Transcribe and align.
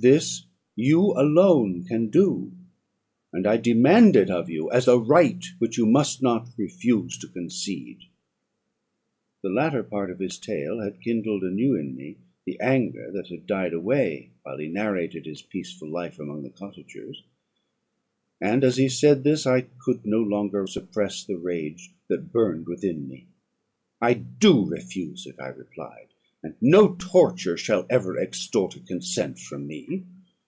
This 0.00 0.44
you 0.76 1.10
alone 1.18 1.82
can 1.82 2.06
do; 2.08 2.52
and 3.32 3.48
I 3.48 3.56
demand 3.56 4.14
it 4.14 4.30
of 4.30 4.48
you 4.48 4.70
as 4.70 4.86
a 4.86 4.96
right 4.96 5.44
which 5.58 5.76
you 5.76 5.86
must 5.86 6.22
not 6.22 6.46
refuse 6.56 7.18
to 7.18 7.26
concede." 7.26 8.04
The 9.42 9.48
latter 9.50 9.82
part 9.82 10.12
of 10.12 10.20
his 10.20 10.38
tale 10.38 10.78
had 10.80 11.00
kindled 11.00 11.42
anew 11.42 11.74
in 11.74 11.96
me 11.96 12.18
the 12.44 12.60
anger 12.60 13.10
that 13.10 13.26
had 13.26 13.48
died 13.48 13.72
away 13.72 14.30
while 14.44 14.58
he 14.58 14.68
narrated 14.68 15.26
his 15.26 15.42
peaceful 15.42 15.88
life 15.88 16.20
among 16.20 16.44
the 16.44 16.50
cottagers, 16.50 17.24
and, 18.40 18.62
as 18.62 18.76
he 18.76 18.88
said 18.88 19.24
this, 19.24 19.48
I 19.48 19.62
could 19.80 20.06
no 20.06 20.20
longer 20.20 20.68
suppress 20.68 21.24
the 21.24 21.38
rage 21.38 21.90
that 22.06 22.30
burned 22.32 22.68
within 22.68 23.08
me. 23.08 23.26
"I 24.00 24.14
do 24.14 24.64
refuse 24.64 25.26
it," 25.26 25.40
I 25.40 25.48
replied; 25.48 26.04
"and 26.40 26.54
no 26.60 26.94
torture 27.00 27.56
shall 27.56 27.84
ever 27.90 28.16
extort 28.16 28.76
a 28.76 28.78
consent 28.78 29.40
from 29.40 29.66
me. 29.66 30.04